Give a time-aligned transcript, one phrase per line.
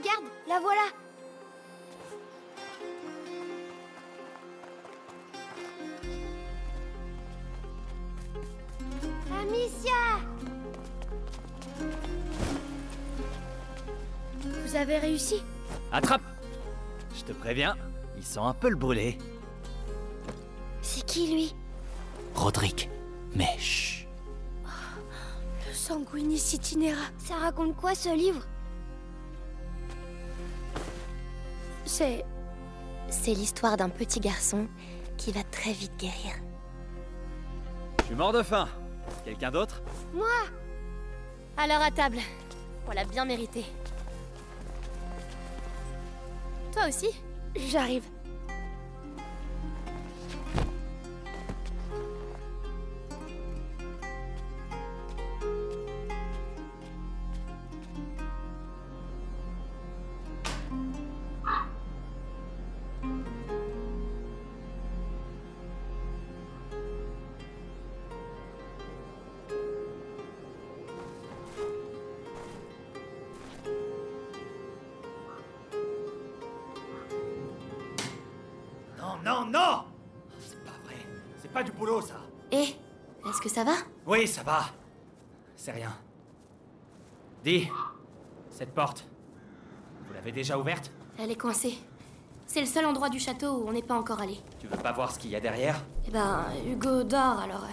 [0.00, 0.80] Regarde, la voilà
[9.42, 9.90] Amicia
[14.42, 15.42] Vous avez réussi
[15.92, 16.22] Attrape
[17.14, 17.76] Je te préviens,
[18.16, 19.18] il sent un peu le brûlé.
[20.80, 21.54] C'est qui lui?
[22.34, 22.88] Roderick.
[23.34, 24.08] Mais chut.
[25.68, 27.02] Le Sanguinis Itinera.
[27.18, 28.46] Ça raconte quoi ce livre?
[32.00, 32.24] C'est.
[33.10, 34.68] C'est l'histoire d'un petit garçon
[35.18, 36.32] qui va très vite guérir.
[37.98, 38.66] Je suis mort de faim.
[39.22, 39.82] Quelqu'un d'autre?
[40.14, 40.24] Moi
[41.58, 42.16] Alors à table.
[42.88, 43.66] On l'a bien mérité.
[46.72, 47.10] Toi aussi?
[47.54, 48.04] J'arrive.
[81.50, 82.14] C'est pas du boulot, ça.
[82.52, 82.76] Eh
[83.28, 83.72] Est-ce que ça va?
[84.06, 84.66] Oui, ça va.
[85.56, 85.92] C'est rien.
[87.44, 87.68] Dis,
[88.50, 89.04] cette porte,
[90.06, 90.92] vous l'avez déjà ouverte?
[91.18, 91.76] Elle est coincée.
[92.46, 94.38] C'est le seul endroit du château où on n'est pas encore allé.
[94.60, 95.82] Tu veux pas voir ce qu'il y a derrière?
[96.06, 97.64] Eh ben, Hugo dort alors.
[97.64, 97.68] euh.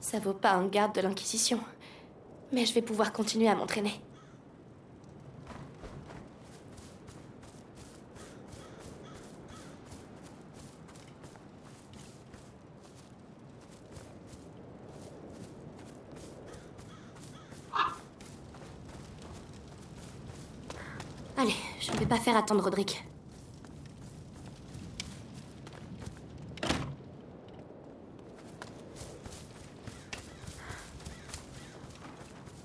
[0.00, 1.60] Ça vaut pas un garde de l'Inquisition.
[2.52, 4.00] Mais je vais pouvoir continuer à m'entraîner.
[21.44, 23.04] Allez, je ne vais pas faire attendre Roderick.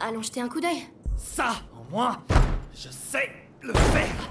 [0.00, 0.82] Allons jeter un coup d'œil.
[1.16, 2.22] Ça, au moins,
[2.74, 3.30] je sais
[3.60, 4.30] le faire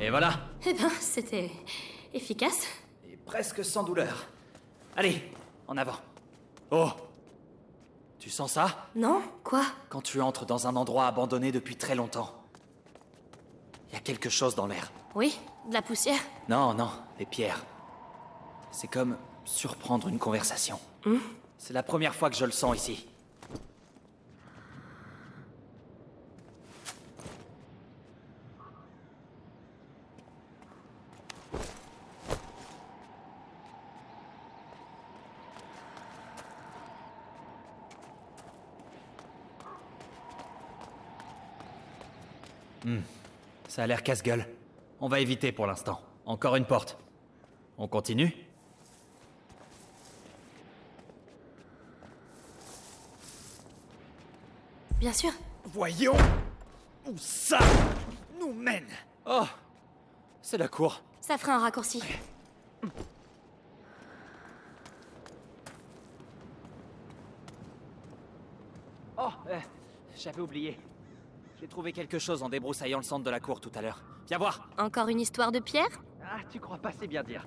[0.00, 1.50] Et voilà, Eh ben, c'était
[2.12, 2.66] efficace.
[3.08, 4.26] et presque sans douleur.
[4.96, 5.22] Allez,
[5.68, 5.96] en avant.
[6.70, 6.90] Oh
[8.24, 8.88] Tu sens ça?
[8.94, 9.62] Non Quoi?
[9.90, 12.32] Quand tu entres dans un endroit abandonné depuis très longtemps.
[13.90, 14.90] Il y a quelque chose dans l'air.
[15.14, 16.20] Oui, de la poussière.
[16.48, 17.66] Non, non, les pierres.
[18.70, 20.80] C'est comme surprendre une conversation.
[21.58, 23.06] C'est la première fois que je le sens ici.
[42.84, 42.98] Hmm,
[43.68, 44.46] Ça a l'air casse-gueule.
[45.00, 46.00] On va éviter pour l'instant.
[46.26, 46.98] Encore une porte.
[47.78, 48.32] On continue
[54.98, 55.30] Bien sûr.
[55.64, 56.16] Voyons
[57.06, 57.58] où ça
[58.38, 58.86] nous mène.
[59.26, 59.44] Oh
[60.42, 61.02] C'est la cour.
[61.20, 62.02] Ça fera un raccourci.
[69.16, 69.60] Oh, euh,
[70.16, 70.78] j'avais oublié.
[71.64, 74.02] J'ai trouvé quelque chose en débroussaillant le centre de la cour tout à l'heure.
[74.28, 74.68] Viens voir.
[74.76, 75.88] Encore une histoire de pierre?
[76.22, 77.46] Ah, tu crois pas, c'est bien dire.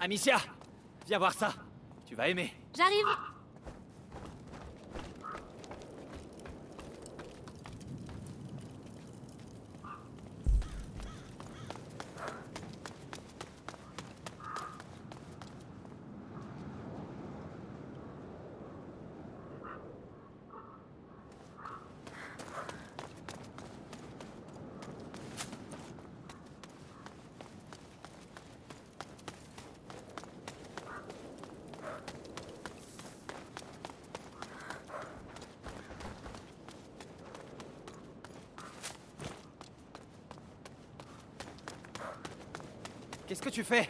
[0.00, 0.38] Amicia
[1.06, 1.52] Viens voir ça.
[2.06, 2.52] Tu vas aimer.
[2.76, 3.06] J'arrive
[43.30, 43.88] Qu'est-ce que tu fais?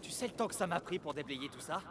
[0.00, 1.82] Tu sais le temps que ça m'a pris pour déblayer tout ça?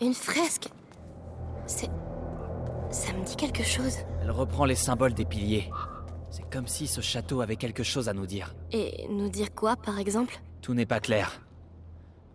[0.00, 0.68] Une fresque
[1.66, 1.90] C'est...
[2.92, 3.96] Ça me dit quelque chose.
[4.22, 5.68] Elle reprend les symboles des piliers.
[6.50, 8.54] Comme si ce château avait quelque chose à nous dire.
[8.72, 10.40] Et nous dire quoi, par exemple?
[10.60, 11.40] Tout n'est pas clair.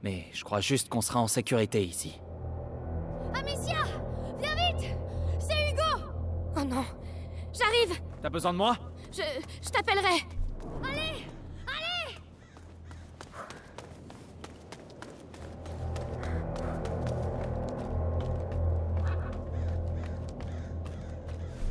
[0.04, 2.18] Mais je crois juste qu'on sera en sécurité ici.
[3.34, 3.84] Amicia!
[4.40, 4.96] Viens vite!
[5.38, 6.06] C'est Hugo!
[6.56, 6.86] Oh non!
[7.54, 8.00] J'arrive!
[8.22, 8.78] T'as besoin de moi?
[9.12, 9.22] Je...
[9.62, 10.24] je t'appellerai.
[10.82, 11.26] Allez!
[11.68, 12.18] Allez!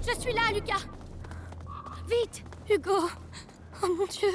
[0.06, 0.93] Je suis là, Lucas
[2.08, 3.08] Vite Hugo
[3.82, 4.28] Oh mon Dieu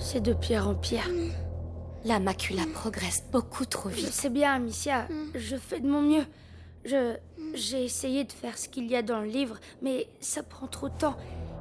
[0.00, 1.08] C'est de pierre en pierre.
[2.04, 4.12] La macula progresse beaucoup trop Je vite.
[4.12, 5.08] sais bien, Amicia.
[5.34, 6.26] Je fais de mon mieux.
[6.84, 7.16] Je.
[7.54, 10.88] J'ai essayé de faire ce qu'il y a dans le livre, mais ça prend trop
[10.88, 11.16] de temps.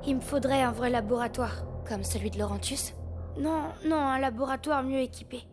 [0.07, 1.63] Il me faudrait un vrai laboratoire.
[1.87, 2.93] Comme celui de Laurentius?
[3.37, 5.43] Non, non, un laboratoire mieux équipé.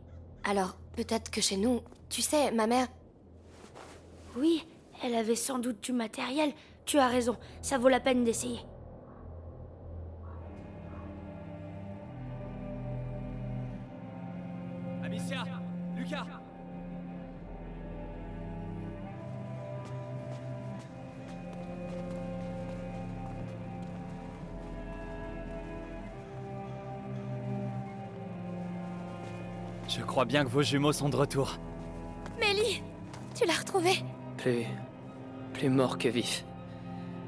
[0.45, 1.81] Alors, peut-être que chez nous...
[2.09, 2.87] Tu sais, ma mère...
[4.37, 4.65] Oui,
[5.03, 6.53] elle avait sans doute du matériel.
[6.85, 8.61] Tu as raison, ça vaut la peine d'essayer.
[15.03, 15.45] Amicia
[15.97, 16.27] Lucas
[29.89, 31.59] Je crois bien que vos jumeaux sont de retour.
[32.39, 32.83] Mélie
[33.35, 34.05] Tu l'as retrouvé
[34.37, 34.65] Plus.
[35.61, 36.47] Plus mort que vif.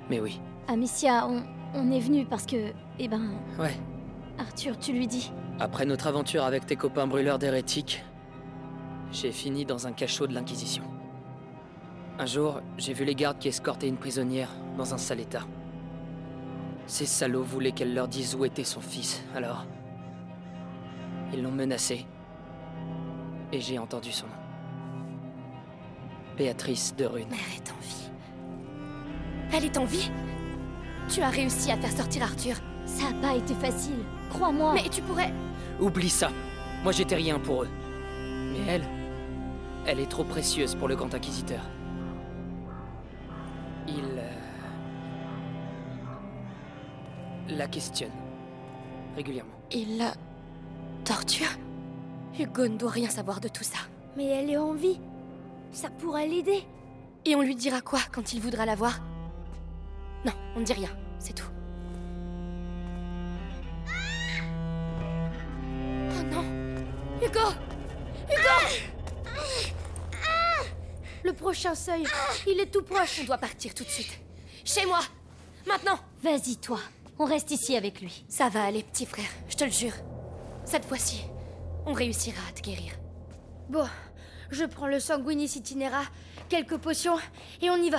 [0.09, 0.41] Mais oui.
[0.67, 1.43] Amicia, on,
[1.75, 2.73] on est venu parce que.
[2.99, 3.77] Eh ben, Ouais.
[4.39, 5.31] Arthur, tu lui dis.
[5.61, 8.03] Après notre aventure avec tes copains brûleurs d'hérétiques,
[9.11, 10.83] j'ai fini dans un cachot de l'Inquisition.
[12.19, 15.43] Un jour, j'ai vu les gardes qui escortaient une prisonnière dans un sale état.
[16.87, 19.67] Ces salauds voulaient qu'elle leur dise où était son fils, alors.
[21.35, 22.07] Ils l'ont menacée.
[23.53, 24.33] Et j'ai entendu son nom.
[26.39, 27.29] Béatrice de Rune.
[27.29, 28.12] Mère est en vie.
[29.55, 30.11] Elle est en vie
[31.09, 32.57] Tu as réussi à faire sortir Arthur.
[32.87, 34.75] Ça a pas été facile, crois-moi.
[34.75, 35.33] Mais tu pourrais...
[35.81, 36.31] Oublie ça.
[36.83, 37.69] Moi j'étais rien pour eux.
[38.53, 38.85] Mais elle,
[39.87, 41.61] elle est trop précieuse pour le grand inquisiteur.
[43.87, 44.31] Il euh,
[47.49, 48.11] la questionne
[49.17, 49.53] régulièrement.
[49.71, 50.15] Il la...
[51.05, 51.49] torture
[52.39, 53.79] Hugo ne doit rien savoir de tout ça.
[54.17, 55.01] Mais elle est en vie.
[55.73, 56.65] Ça pourrait l'aider.
[57.25, 59.01] Et on lui dira quoi quand il voudra la voir?
[60.25, 61.49] Non, on ne dit rien, c'est tout.
[66.11, 66.45] Oh non
[67.23, 67.41] Hugo
[71.25, 72.05] Le prochain seuil,
[72.47, 73.21] il est tout proche.
[73.23, 74.19] On doit partir tout de suite.
[74.65, 75.01] Chez moi
[75.67, 76.81] Maintenant Vas-y, toi.
[77.19, 78.25] On reste ici avec lui.
[78.29, 79.95] Ça va aller, petit frère, je te le jure.
[80.65, 81.23] Cette fois-ci,
[81.87, 82.93] on réussira à te guérir.
[83.69, 83.87] Bon,
[84.51, 86.03] je prends le sanguinis itinera,
[86.49, 87.17] quelques potions,
[87.61, 87.99] et on y va.